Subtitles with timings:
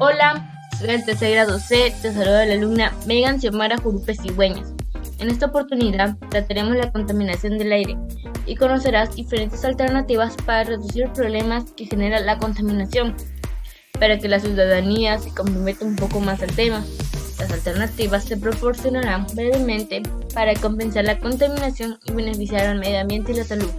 [0.00, 4.72] Hola, soy el tercer grado C, te saluda la alumna Megan Xiomara Jurupe Cigüeñas.
[5.18, 7.96] En esta oportunidad trataremos la contaminación del aire
[8.46, 13.14] y conocerás diferentes alternativas para reducir problemas que genera la contaminación,
[14.00, 16.82] para que la ciudadanía se comprometa un poco más al tema.
[17.38, 20.02] Las alternativas se proporcionarán brevemente
[20.34, 23.70] para compensar la contaminación y beneficiar al medio ambiente y la salud.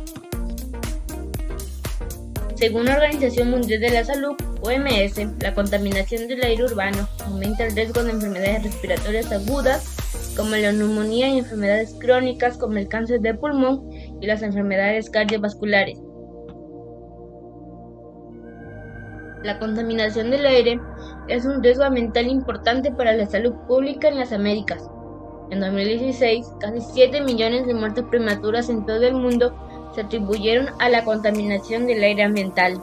[2.63, 7.75] Según la Organización Mundial de la Salud, OMS, la contaminación del aire urbano aumenta el
[7.75, 13.33] riesgo de enfermedades respiratorias agudas como la neumonía y enfermedades crónicas como el cáncer de
[13.33, 15.99] pulmón y las enfermedades cardiovasculares.
[19.43, 20.79] La contaminación del aire
[21.27, 24.89] es un riesgo ambiental importante para la salud pública en las Américas.
[25.49, 29.53] En 2016, casi 7 millones de muertes prematuras en todo el mundo
[29.93, 32.81] se atribuyeron a la contaminación del aire ambiental.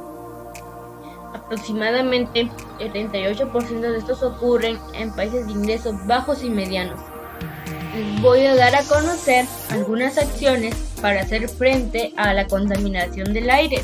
[1.35, 7.01] Aproximadamente el 38% de estos ocurren en países de ingresos bajos y medianos.
[7.95, 13.51] Les voy a dar a conocer algunas acciones para hacer frente a la contaminación del
[13.51, 13.83] aire.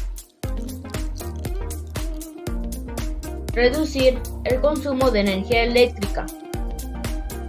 [3.52, 6.26] Reducir el consumo de energía eléctrica.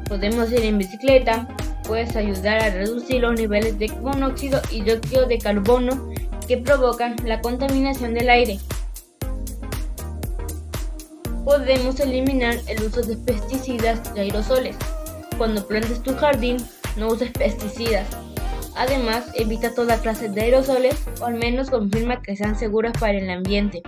[0.08, 1.48] Podemos ir en bicicleta,
[1.88, 6.12] puedes ayudar a reducir los niveles de monóxido y dióxido de carbono
[6.48, 8.60] que provocan la contaminación del aire.
[11.46, 14.76] Podemos eliminar el uso de pesticidas y aerosoles.
[15.38, 16.58] Cuando plantes tu jardín,
[16.98, 18.08] no uses pesticidas.
[18.76, 23.30] Además, evita toda clase de aerosoles o al menos confirma que sean seguras para el
[23.30, 23.82] ambiente.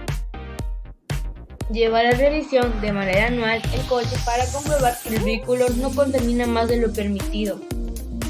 [1.70, 6.48] Llevar a revisión de manera anual el coche para comprobar que el vehículo no contamina
[6.48, 7.60] más de lo permitido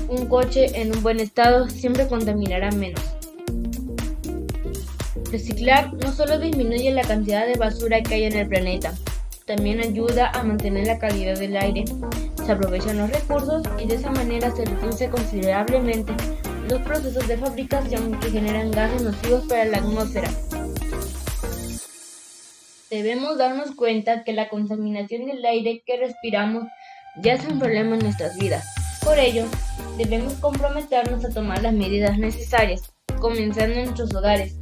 [0.09, 3.01] un coche en un buen estado siempre contaminará menos.
[5.31, 8.93] Reciclar no solo disminuye la cantidad de basura que hay en el planeta,
[9.45, 11.85] también ayuda a mantener la calidad del aire,
[12.45, 16.13] se aprovechan los recursos y de esa manera se reduce considerablemente
[16.67, 20.29] los procesos de fabricación que generan gases nocivos para la atmósfera.
[22.89, 26.65] Debemos darnos cuenta que la contaminación del aire que respiramos
[27.23, 28.65] ya es un problema en nuestras vidas.
[29.03, 29.45] Por ello,
[29.97, 34.57] debemos comprometernos a tomar las medidas necesarias, comenzando en nuestros hogares,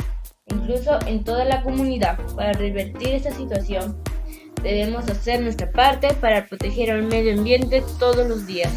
[0.48, 3.98] incluso en toda la comunidad, para revertir esta situación.
[4.64, 8.72] Debemos hacer nuestra parte para proteger al medio ambiente todos los días.